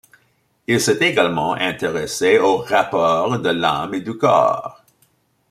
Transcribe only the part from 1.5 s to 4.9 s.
intéressé aux rapports de l'âme et du corps.